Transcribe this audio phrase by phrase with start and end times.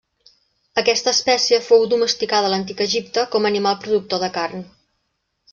[0.81, 4.67] Aquesta espècie fou domesticada a l'antic Egipte com a animal productor de carn.